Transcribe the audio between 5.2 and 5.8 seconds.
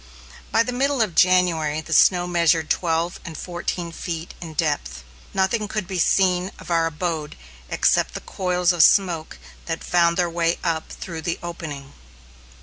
Nothing